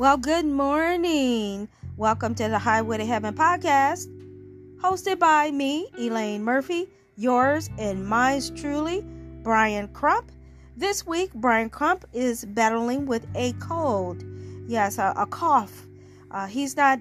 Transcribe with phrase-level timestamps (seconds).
[0.00, 1.68] Well, good morning.
[1.98, 4.06] Welcome to the Highway to Heaven podcast,
[4.80, 9.04] hosted by me, Elaine Murphy, yours and mine truly,
[9.42, 10.32] Brian Crump.
[10.74, 14.24] This week, Brian Crump is battling with a cold.
[14.66, 15.86] Yes, a, a cough.
[16.30, 16.98] Uh, he's not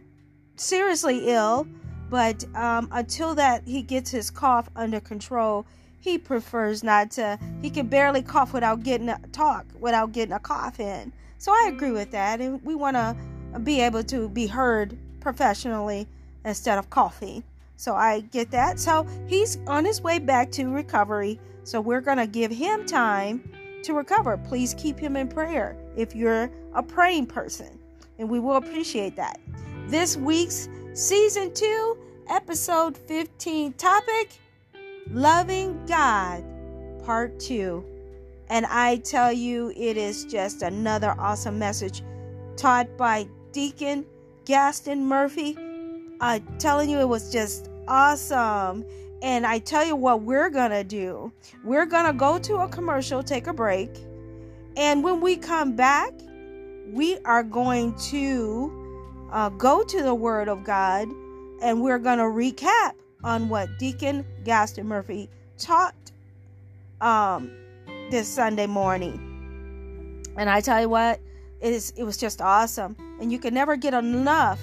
[0.58, 1.70] seriously ill,
[2.10, 5.66] but um, until that he gets his cough under control,
[6.02, 7.40] he prefers not to.
[7.62, 11.14] He can barely cough without getting a talk, without getting a cough in.
[11.40, 12.42] So I agree with that.
[12.42, 13.16] And we want to
[13.64, 16.08] be able to be heard professionally
[16.46, 17.44] instead of coughing.
[17.78, 18.80] So I get that.
[18.80, 21.40] So he's on his way back to recovery.
[21.64, 23.50] So we're going to give him time
[23.84, 24.38] to recover.
[24.38, 27.80] Please keep him in prayer if you're a praying person.
[28.20, 29.40] And we will appreciate that.
[29.88, 31.98] This week's season 2,
[32.30, 34.32] episode 15 topic
[35.12, 36.44] Loving God,
[37.04, 37.99] part 2.
[38.50, 42.04] And I tell you, it is just another awesome message
[42.58, 44.06] taught by Deacon
[44.46, 45.58] Gaston Murphy.
[46.20, 48.86] I'm telling you, it was just awesome.
[49.22, 51.32] And I tell you what, we're going to do.
[51.64, 53.90] We're going to go to a commercial, take a break.
[54.78, 56.14] And when we come back,
[56.92, 61.08] we are going to uh, go to the Word of God
[61.62, 65.94] and we're going to recap on what Deacon Gaston Murphy taught
[67.02, 67.52] um,
[68.12, 70.24] this Sunday morning.
[70.36, 71.20] And I tell you what,
[71.62, 72.96] it is it was just awesome.
[73.20, 74.60] And you can never get enough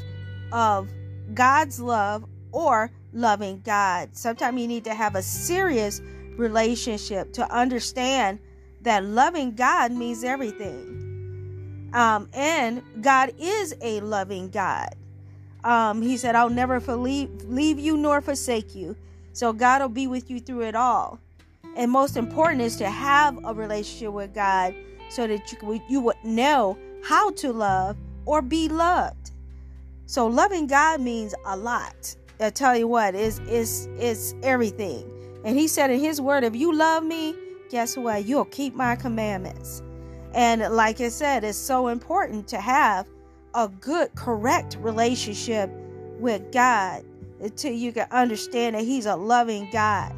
[0.53, 0.89] of
[1.35, 4.17] God's love or loving God.
[4.17, 6.01] Sometimes you need to have a serious
[6.37, 8.39] relationship to understand
[8.83, 11.91] that loving God means everything.
[11.93, 14.95] Um, and God is a loving God.
[15.65, 18.97] Um, he said, I'll never leave, leave you nor forsake you.
[19.33, 21.21] So God will be with you through it all.
[21.77, 24.75] And most important is to have a relationship with God
[25.11, 29.31] so that you, you would know how to love or be loved.
[30.07, 32.17] So loving God means a lot.
[32.41, 35.11] I tell you what, is is is everything.
[35.45, 37.35] And he said in his word, if you love me,
[37.71, 38.25] guess what?
[38.25, 39.83] You'll keep my commandments.
[40.35, 43.07] And like I said, it's so important to have
[43.55, 45.71] a good, correct relationship
[46.19, 47.05] with God
[47.41, 50.15] until you can understand that He's a loving God.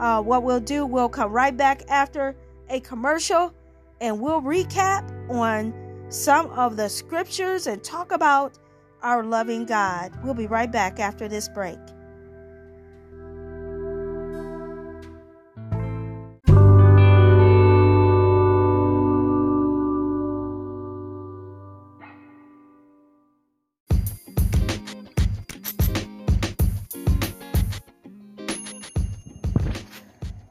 [0.00, 2.36] Uh, what we'll do, we'll come right back after
[2.68, 3.54] a commercial
[4.00, 5.72] and we'll recap on
[6.08, 8.58] some of the scriptures and talk about
[9.02, 10.12] our loving God.
[10.22, 11.78] We'll be right back after this break.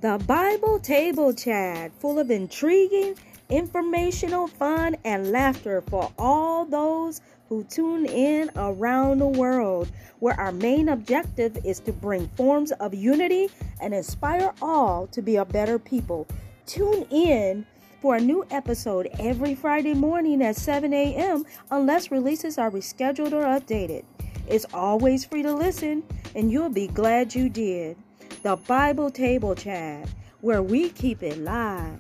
[0.04, 3.16] The Bible Table Chat, full of intriguing,
[3.48, 10.52] informational, fun, and laughter for all those who tune in around the world, where our
[10.52, 13.48] main objective is to bring forms of unity
[13.80, 16.28] and inspire all to be a better people.
[16.66, 17.66] Tune in
[18.02, 21.46] for a new episode every Friday morning at 7 a.m.
[21.72, 24.04] unless releases are rescheduled or updated.
[24.50, 26.04] It's always free to listen,
[26.36, 27.96] and you'll be glad you did
[28.44, 30.08] the Bible Table Chat,
[30.42, 31.98] where we keep it live.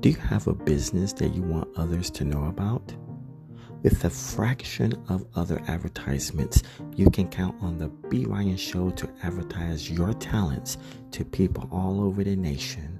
[0.00, 2.94] Do you have a business that you want others to know about?
[3.82, 6.62] With a fraction of other advertisements,
[6.96, 8.24] you can count on the B.
[8.24, 10.78] Ryan Show to advertise your talents
[11.12, 12.98] to people all over the nation.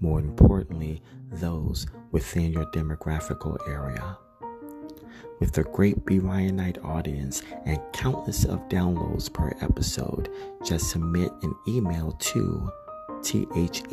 [0.00, 4.16] More importantly, those within your demographical area.
[5.40, 6.20] With a great B.
[6.20, 10.30] Ryanite audience and countless of downloads per episode,
[10.64, 12.72] just submit an email to
[13.22, 13.88] podcast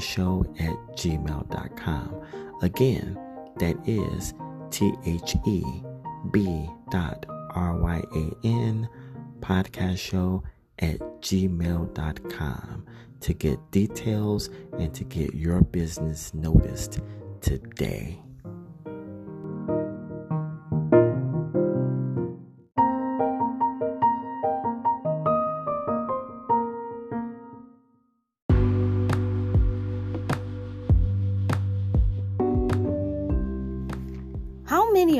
[0.00, 2.26] show at gmail.com.
[2.62, 3.18] Again,
[3.58, 4.34] that is
[4.70, 5.62] T H E
[6.30, 8.88] B dot R Y A N
[9.40, 10.42] podcast show
[10.78, 12.86] at gmail.com
[13.20, 17.00] to get details and to get your business noticed
[17.40, 18.23] today.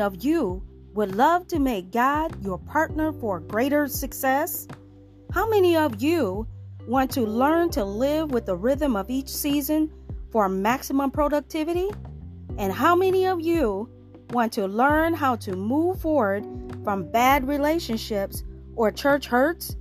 [0.05, 0.63] Of you
[0.93, 4.69] would love to make God your partner for greater success?
[5.33, 6.47] How many of you
[6.87, 9.91] want to learn to live with the rhythm of each season
[10.31, 11.91] for maximum productivity?
[12.59, 13.89] And how many of you
[14.31, 16.45] want to learn how to move forward
[16.85, 18.45] from bad relationships
[18.77, 19.75] or church hurts?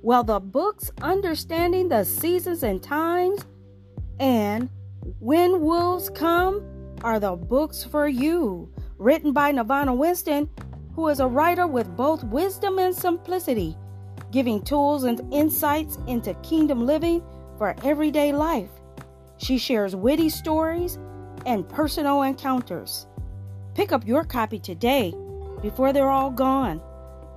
[0.00, 3.44] Well, the books Understanding the Seasons and Times
[4.18, 4.68] and
[5.20, 6.64] When Wolves Come
[7.04, 10.48] are the books for you, written by Nirvana Winston,
[10.94, 13.76] who is a writer with both wisdom and simplicity,
[14.30, 17.22] giving tools and insights into kingdom living
[17.58, 18.70] for everyday life.
[19.38, 20.98] She shares witty stories
[21.46, 23.06] and personal encounters.
[23.74, 25.14] Pick up your copy today
[25.62, 26.80] before they're all gone.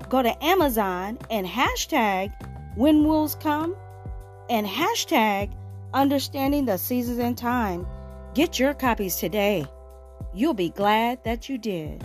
[0.10, 2.32] Go to Amazon and hashtag
[2.76, 3.76] when wolves come
[4.50, 5.54] and hashtag
[5.94, 7.88] understanding the seasons and time.
[8.34, 9.66] Get your copies today.
[10.36, 12.04] You'll be glad that you did.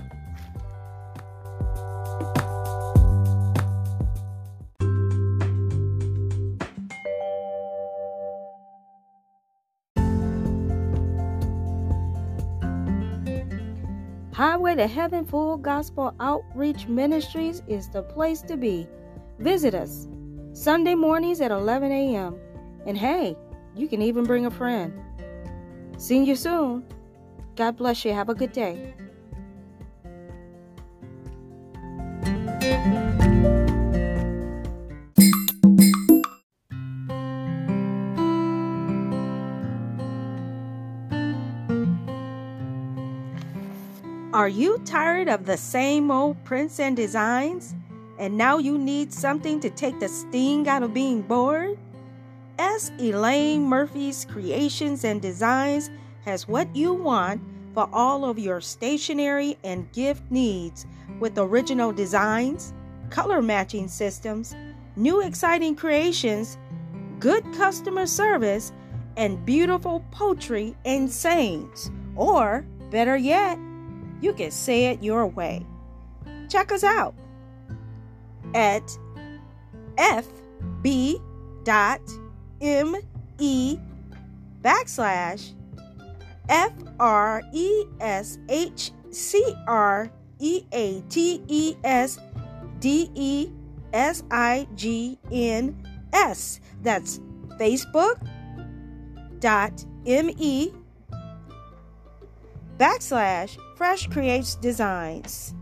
[14.32, 18.86] Highway to Heaven Full Gospel Outreach Ministries is the place to be.
[19.40, 20.06] Visit us
[20.52, 22.38] Sunday mornings at 11 a.m.
[22.86, 23.36] And hey,
[23.74, 24.92] you can even bring a friend.
[25.98, 26.84] See you soon.
[27.60, 28.14] God bless you.
[28.14, 28.94] Have a good day.
[44.32, 47.74] Are you tired of the same old prints and designs?
[48.18, 51.76] And now you need something to take the sting out of being bored?
[52.58, 52.90] S.
[52.98, 55.90] Elaine Murphy's Creations and Designs
[56.24, 57.42] has what you want
[57.74, 60.86] for all of your stationery and gift needs
[61.18, 62.72] with original designs,
[63.10, 64.54] color matching systems,
[64.96, 66.58] new exciting creations,
[67.18, 68.72] good customer service,
[69.16, 71.90] and beautiful poetry and sayings.
[72.16, 73.58] Or, better yet,
[74.20, 75.64] you can say it your way.
[76.48, 77.14] Check us out
[78.54, 78.82] at
[79.96, 81.20] fb.me
[84.62, 85.52] backslash
[86.50, 90.10] F R E S H C R
[90.40, 92.18] E A T E S
[92.80, 93.50] D E
[93.92, 96.60] S I G N S.
[96.82, 97.20] That's
[97.58, 98.20] Facebook
[99.38, 100.72] dot me
[102.76, 105.54] backslash Fresh Creates Designs.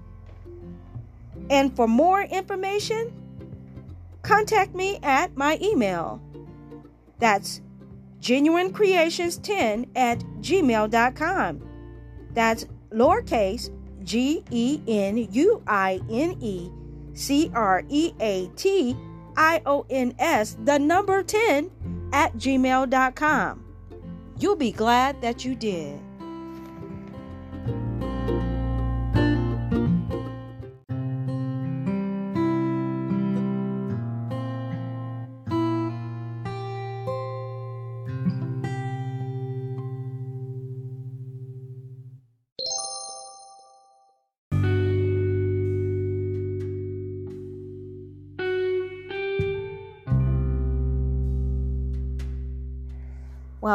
[1.50, 3.12] And for more information,
[4.22, 6.22] contact me at my email.
[7.18, 7.60] That's
[8.20, 11.68] genuinecreations10 at gmail.com.
[12.34, 13.70] That's lowercase
[14.02, 16.70] g e n u i n e
[17.14, 18.96] c r e a t
[19.36, 21.70] i o n s, the number 10
[22.12, 23.64] at gmail.com.
[24.38, 26.07] You'll be glad that you did.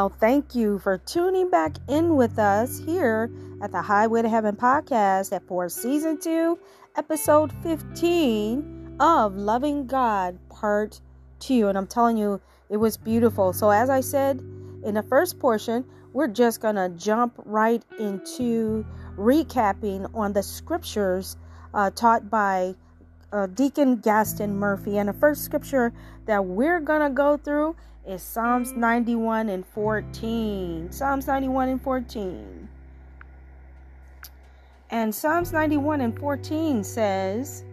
[0.03, 3.31] Well, thank you for tuning back in with us here
[3.61, 6.59] at the Highway to Heaven podcast at for season 2,
[6.97, 10.99] episode 15 of Loving God part
[11.39, 11.69] 2.
[11.69, 13.53] And I'm telling you, it was beautiful.
[13.53, 14.39] So as I said
[14.83, 21.37] in the first portion, we're just going to jump right into recapping on the scriptures
[21.73, 22.75] uh, taught by
[23.33, 24.99] uh, Deacon Gaston Murphy.
[24.99, 25.91] And the first scripture
[26.25, 27.75] that we're going to go through
[28.07, 30.91] is Psalms 91 and 14.
[30.91, 32.69] Psalms 91 and 14.
[34.91, 37.63] And Psalms 91 and 14 says,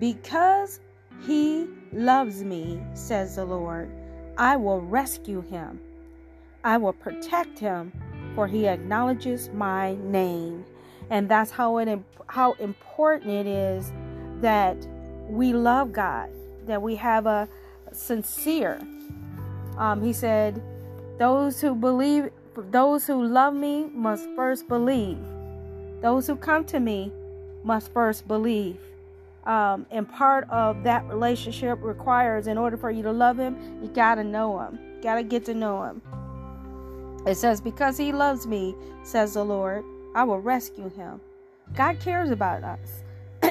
[0.00, 0.80] Because
[1.26, 3.90] he loves me, says the Lord,
[4.38, 5.78] I will rescue him.
[6.64, 7.92] I will protect him,
[8.34, 10.64] for he acknowledges my name.
[11.10, 13.92] And that's how it how important it is
[14.40, 14.76] that
[15.28, 16.30] we love God,
[16.66, 17.48] that we have a
[17.92, 18.80] sincere
[19.76, 20.62] um, he said,
[21.18, 25.18] Those who believe, those who love me must first believe.
[26.00, 27.12] Those who come to me
[27.62, 28.78] must first believe.
[29.44, 33.88] Um, and part of that relationship requires, in order for you to love him, you
[33.88, 34.78] got to know him.
[35.02, 36.02] Got to get to know him.
[37.26, 38.74] It says, Because he loves me,
[39.04, 41.20] says the Lord, I will rescue him.
[41.74, 43.02] God cares about us.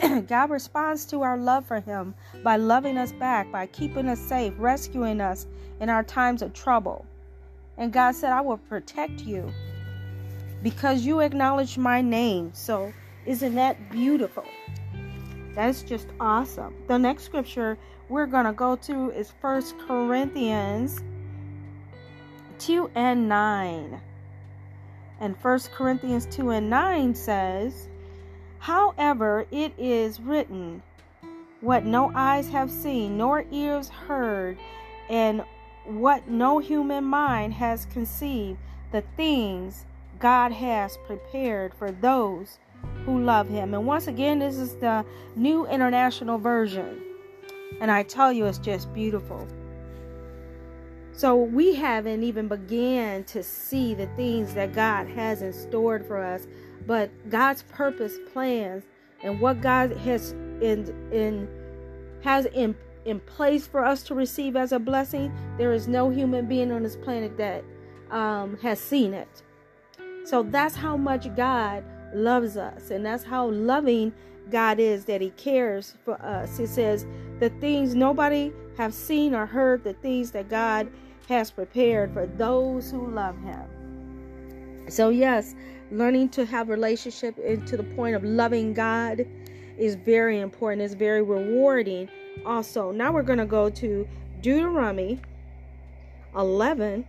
[0.27, 4.53] God responds to our love for Him by loving us back, by keeping us safe,
[4.57, 5.47] rescuing us
[5.81, 7.05] in our times of trouble.
[7.77, 9.51] And God said, I will protect you.
[10.63, 12.51] because you acknowledge my name.
[12.53, 12.93] So,
[13.25, 14.45] isn't that beautiful?
[15.55, 16.75] That is just awesome.
[16.87, 17.77] The next scripture
[18.09, 21.01] we're going to go to is First Corinthians
[22.59, 24.01] 2 and 9.
[25.19, 27.89] And First Corinthians 2 and 9 says,
[28.65, 30.81] However, it is written,
[31.61, 34.57] What no eyes have seen, nor ears heard,
[35.07, 35.43] and
[35.85, 38.57] what no human mind has conceived,
[38.91, 39.85] the things
[40.17, 42.57] God has prepared for those
[43.05, 43.75] who love Him.
[43.75, 45.05] And once again, this is the
[45.35, 47.03] New International Version.
[47.79, 49.47] And I tell you, it's just beautiful.
[51.11, 56.17] So we haven't even began to see the things that God has in store for
[56.17, 56.47] us,
[56.85, 58.83] but God's purpose, plans,
[59.23, 61.47] and what God has in in
[62.23, 62.75] has in
[63.05, 65.31] in place for us to receive as a blessing.
[65.57, 67.63] There is no human being on this planet that
[68.11, 69.43] um, has seen it.
[70.23, 74.13] So that's how much God loves us, and that's how loving
[74.49, 76.57] God is that He cares for us.
[76.57, 77.05] He says
[77.39, 80.91] the things nobody have seen or heard, the things that God
[81.27, 84.85] has prepared for those who love him.
[84.89, 85.55] So yes,
[85.97, 89.25] learning to have relationship and to the point of loving God
[89.77, 90.81] is very important.
[90.81, 92.09] It's very rewarding.
[92.45, 94.07] Also, now we're going to go to
[94.41, 95.19] Deuteronomy
[96.35, 97.05] 11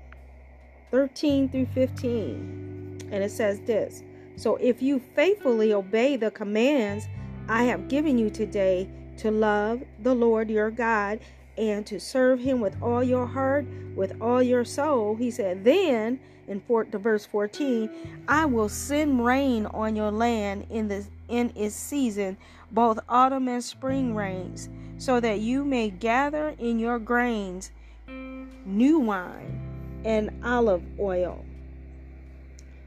[0.91, 3.09] 13 through 15.
[3.11, 4.03] And it says this
[4.37, 7.07] So if you faithfully obey the commands
[7.49, 8.89] I have given you today
[9.19, 11.21] to love the Lord your God
[11.59, 15.17] and to serve him with all your heart, with all your soul.
[15.17, 17.91] He said, Then in four, the verse 14,
[18.29, 22.37] I will send rain on your land in the in its season,
[22.71, 27.73] both autumn and spring rains, so that you may gather in your grains
[28.07, 31.45] new wine and olive oil.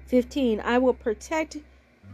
[0.08, 1.58] 15 I will protect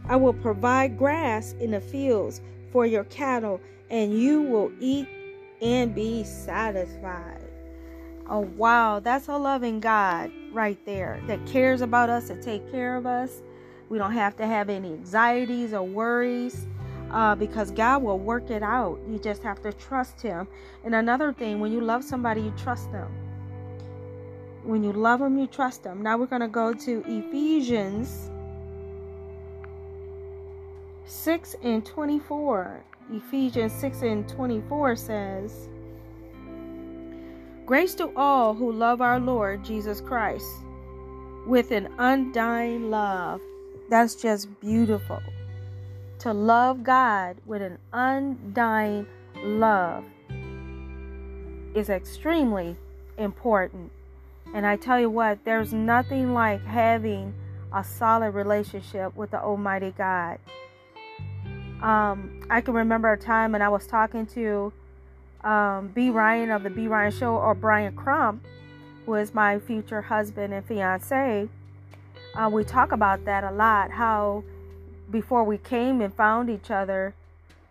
[0.08, 3.60] I will provide grass in the fields for your cattle
[3.90, 5.08] and you will eat
[5.60, 7.42] and be satisfied.
[8.28, 9.00] Oh, wow.
[9.00, 13.42] That's a loving God right there that cares about us to take care of us.
[13.88, 16.66] We don't have to have any anxieties or worries
[17.10, 18.98] uh, because God will work it out.
[19.08, 20.48] You just have to trust Him.
[20.84, 23.08] And another thing, when you love somebody, you trust them.
[24.64, 26.02] When you love them, you trust them.
[26.02, 28.30] Now we're going to go to Ephesians
[31.04, 32.82] 6 and 24.
[33.12, 35.68] Ephesians 6 and 24 says,
[37.64, 40.46] Grace to all who love our Lord Jesus Christ
[41.46, 43.40] with an undying love.
[43.88, 45.20] That's just beautiful.
[46.20, 49.06] To love God with an undying
[49.42, 50.04] love
[51.74, 52.76] is extremely
[53.18, 53.92] important.
[54.54, 57.34] And I tell you what, there's nothing like having
[57.72, 60.38] a solid relationship with the Almighty God.
[61.86, 64.72] Um, I can remember a time when I was talking to
[65.44, 66.10] um, B.
[66.10, 66.88] Ryan of the B.
[66.88, 68.44] Ryan Show or Brian Crump,
[69.04, 71.48] who is my future husband and fiance.
[72.34, 73.92] Uh, we talk about that a lot.
[73.92, 74.42] How
[75.12, 77.14] before we came and found each other,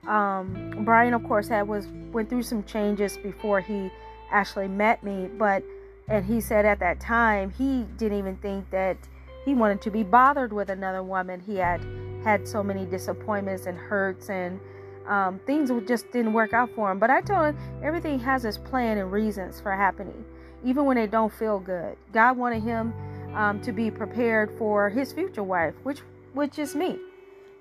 [0.08, 3.92] um, Brian, of course, had was went through some changes before he
[4.32, 5.28] actually met me.
[5.38, 5.62] But
[6.08, 8.96] and he said at that time he didn't even think that
[9.44, 11.42] he wanted to be bothered with another woman.
[11.46, 11.82] He had
[12.26, 14.60] had so many disappointments and hurts and
[15.08, 16.98] um, things just didn't work out for him.
[16.98, 20.26] But I told him everything has its plan and reasons for happening,
[20.64, 21.96] even when they don't feel good.
[22.12, 22.94] God wanted him
[23.36, 26.00] um, to be prepared for his future wife, which
[26.34, 26.98] which is me,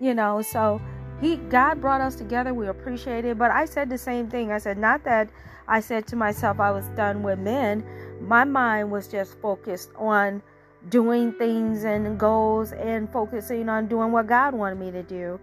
[0.01, 0.41] you know.
[0.41, 0.81] So
[1.21, 2.55] he God brought us together.
[2.55, 3.37] We appreciate it.
[3.37, 4.51] But I said the same thing.
[4.51, 5.29] I said not that
[5.69, 7.85] I said to myself I was done with men.
[8.23, 10.43] My mind was just focused on
[10.89, 15.41] doing things and goals and focusing on doing what God wanted me to do.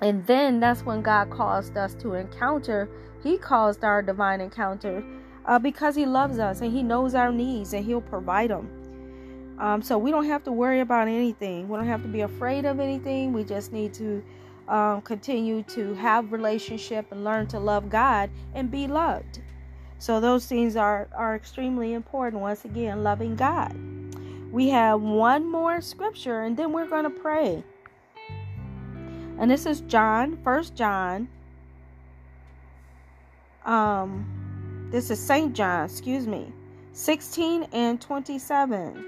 [0.00, 2.88] And then that's when God caused us to encounter.
[3.22, 5.02] He caused our divine encounter
[5.46, 8.68] uh, because He loves us and He knows our needs and He'll provide them.
[9.58, 11.68] Um, so we don't have to worry about anything.
[11.68, 13.32] We don't have to be afraid of anything.
[13.32, 14.22] We just need to
[14.68, 19.40] um, continue to have relationship and learn to love God and be loved.
[19.98, 22.42] So those things are, are extremely important.
[22.42, 23.74] Once again, loving God.
[24.52, 27.64] We have one more scripture and then we're going to pray.
[29.38, 31.28] And this is John, First John.
[33.64, 36.52] Um, this is Saint John, excuse me,
[36.92, 39.04] 16 and 27.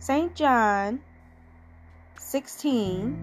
[0.00, 1.00] Saint John
[2.18, 3.16] 16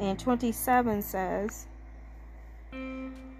[0.00, 1.66] and 27 says,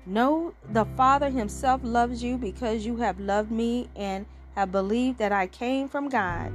[0.07, 5.33] No the Father Himself loves you because you have loved me and have believed that
[5.33, 6.53] I came from God.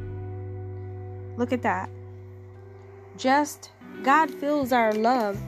[1.38, 1.90] Look at that.
[3.18, 3.72] Just
[4.04, 5.40] God feels our love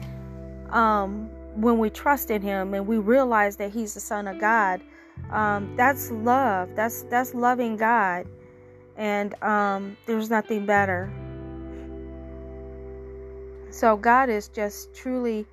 [0.70, 4.80] um, when we trust in Him and we realize that He's the Son of God.
[5.30, 6.70] Um, that's love.
[6.74, 8.26] That's that's loving God,
[8.96, 11.12] and um, there's nothing better.
[13.70, 15.46] So God is just truly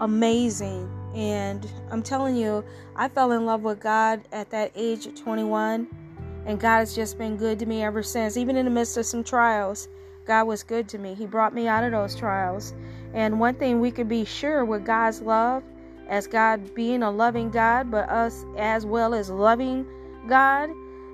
[0.00, 2.64] amazing, and I'm telling you,
[2.96, 5.88] I fell in love with God at that age of 21,
[6.46, 8.36] and God has just been good to me ever since.
[8.36, 9.88] Even in the midst of some trials,
[10.26, 11.14] God was good to me.
[11.14, 12.74] He brought me out of those trials.
[13.14, 15.62] And one thing we can be sure with God's love,
[16.08, 19.86] as God being a loving God, but us as well as loving
[20.28, 20.70] God,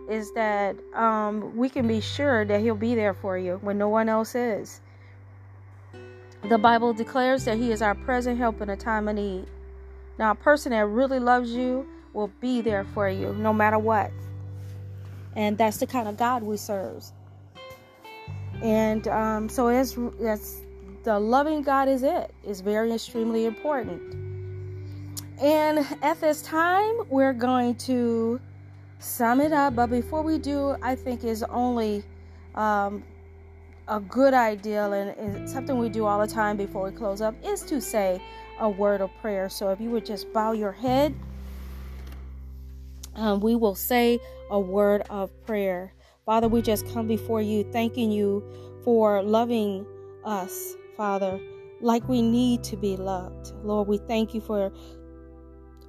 [0.09, 3.89] is that um, we can be sure that He'll be there for you when no
[3.89, 4.81] one else is.
[6.49, 9.47] The Bible declares that He is our present help in a time of need.
[10.19, 14.11] Now, a person that really loves you will be there for you no matter what.
[15.37, 17.05] And that's the kind of God we serve.
[18.63, 20.61] And um, so it's, that's
[21.03, 22.33] the loving God is it.
[22.45, 24.01] It's very extremely important.
[25.41, 28.41] And at this time, we're going to
[29.01, 29.75] sum it up.
[29.75, 32.05] But before we do, I think is only
[32.55, 33.03] um,
[33.89, 37.35] a good idea and, and something we do all the time before we close up
[37.45, 38.23] is to say
[38.59, 39.49] a word of prayer.
[39.49, 41.15] So if you would just bow your head,
[43.15, 44.19] um, we will say
[44.51, 45.93] a word of prayer.
[46.27, 48.43] Father, we just come before you, thanking you
[48.83, 49.87] for loving
[50.25, 51.39] us, Father,
[51.81, 53.53] like we need to be loved.
[53.63, 54.73] Lord, we thank you for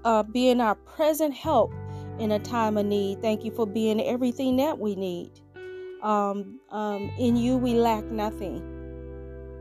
[0.03, 1.73] uh, being our present help
[2.19, 3.21] in a time of need.
[3.21, 5.31] Thank you for being everything that we need.
[6.01, 8.74] Um, um, in you, we lack nothing.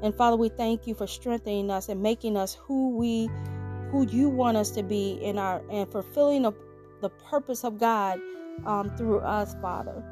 [0.05, 3.31] And Father, we thank you for strengthening us and making us who we,
[3.91, 6.53] who you want us to be in our, and fulfilling the,
[7.01, 8.21] the purpose of God
[8.67, 10.05] um, through us, Father.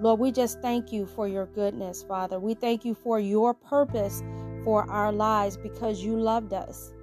[0.00, 2.38] Lord, we just thank you for your goodness, Father.
[2.38, 4.22] We thank you for your purpose
[4.62, 6.94] for our lives because you loved us.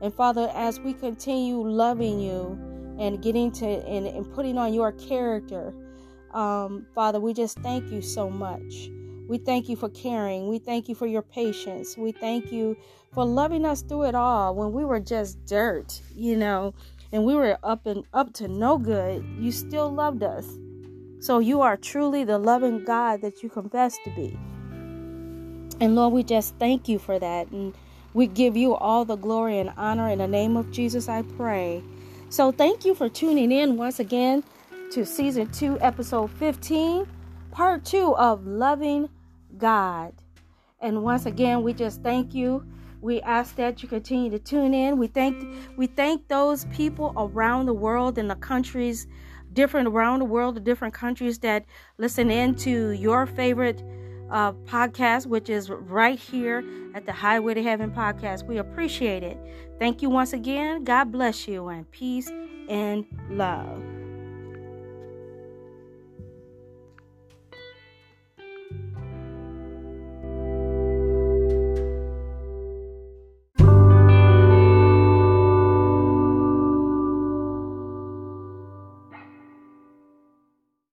[0.00, 2.58] And Father, as we continue loving you
[2.98, 5.72] and getting to and, and putting on your character,
[6.34, 8.90] um, Father, we just thank you so much.
[9.32, 10.48] We thank you for caring.
[10.48, 11.96] We thank you for your patience.
[11.96, 12.76] We thank you
[13.14, 16.74] for loving us through it all when we were just dirt, you know,
[17.12, 19.24] and we were up and up to no good.
[19.38, 20.46] You still loved us.
[21.20, 24.38] So you are truly the loving God that you confess to be.
[25.80, 27.50] And Lord, we just thank you for that.
[27.52, 27.72] And
[28.12, 31.82] we give you all the glory and honor in the name of Jesus, I pray.
[32.28, 34.44] So thank you for tuning in once again
[34.90, 37.06] to season 2, episode 15,
[37.50, 39.08] part 2 of Loving
[39.56, 40.12] God.
[40.80, 42.66] And once again, we just thank you.
[43.00, 44.98] We ask that you continue to tune in.
[44.98, 45.44] We thank
[45.76, 49.06] we thank those people around the world in the countries
[49.52, 51.64] different around the world, the different countries that
[51.98, 53.82] listen in to your favorite
[54.30, 58.46] uh, podcast, which is right here at the Highway to Heaven podcast.
[58.46, 59.38] We appreciate it.
[59.78, 60.84] Thank you once again.
[60.84, 62.30] God bless you and peace
[62.68, 63.91] and love.